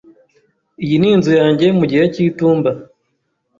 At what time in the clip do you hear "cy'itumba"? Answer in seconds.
2.13-2.71